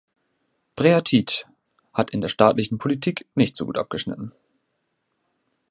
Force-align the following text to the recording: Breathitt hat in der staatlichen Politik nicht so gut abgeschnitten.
Breathitt 0.75 1.45
hat 1.93 2.09
in 2.09 2.21
der 2.21 2.27
staatlichen 2.27 2.79
Politik 2.79 3.27
nicht 3.35 3.55
so 3.55 3.67
gut 3.67 3.77
abgeschnitten. 3.77 4.31